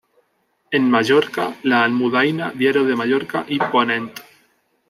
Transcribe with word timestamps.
En 0.71 0.89
Mallorca, 0.89 1.53
"La 1.61 1.83
Almudaina", 1.83 2.51
"Diario 2.55 2.83
de 2.85 2.95
Mallorca" 2.95 3.45
y 3.47 3.59
"Ponent". 3.59 4.19